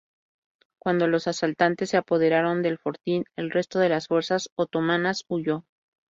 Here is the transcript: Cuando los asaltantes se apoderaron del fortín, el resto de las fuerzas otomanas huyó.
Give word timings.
Cuando 0.79 1.05
los 1.05 1.27
asaltantes 1.27 1.91
se 1.91 1.97
apoderaron 1.97 2.63
del 2.63 2.79
fortín, 2.79 3.25
el 3.35 3.51
resto 3.51 3.77
de 3.77 3.89
las 3.89 4.07
fuerzas 4.07 4.49
otomanas 4.55 5.25
huyó. 5.27 5.63